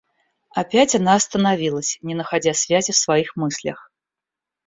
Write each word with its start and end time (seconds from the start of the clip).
Опять 0.55 0.95
она 0.95 1.13
остановилась, 1.13 1.99
не 2.01 2.15
находя 2.15 2.55
связи 2.55 2.91
в 2.91 2.97
своих 2.97 3.35
мыслях. 3.35 3.91